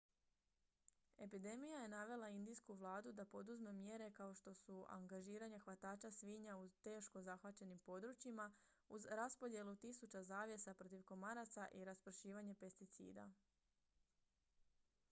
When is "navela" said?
1.89-2.29